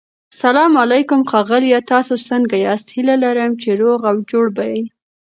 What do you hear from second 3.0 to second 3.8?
لرم چی